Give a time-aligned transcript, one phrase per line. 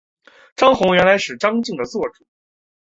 [0.55, 2.25] 张宏原来是张鲸的座主。